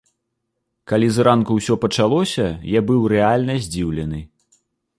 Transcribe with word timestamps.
Калі 0.91 1.09
зранку 1.17 1.57
ўсё 1.59 1.73
пачалося, 1.83 2.47
я 2.77 2.81
быў 2.89 3.05
рэальна 3.13 3.59
здзіўлены. 3.67 4.23